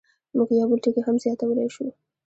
[0.35, 1.85] موږ یو بل ټکی هم زیاتولی شو.